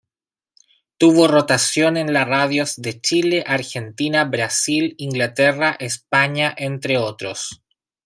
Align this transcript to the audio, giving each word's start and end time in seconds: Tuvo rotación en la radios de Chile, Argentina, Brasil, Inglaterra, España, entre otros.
Tuvo 0.97 1.27
rotación 1.27 1.95
en 1.95 2.11
la 2.11 2.25
radios 2.25 2.75
de 2.77 2.99
Chile, 2.99 3.43
Argentina, 3.45 4.23
Brasil, 4.23 4.95
Inglaterra, 4.97 5.75
España, 5.79 6.51
entre 6.57 6.97
otros. 6.97 7.61